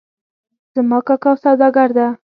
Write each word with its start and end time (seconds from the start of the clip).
زما 0.73 0.99
کاکا 1.07 1.31
سوداګر 1.43 1.89
ده 1.97 2.07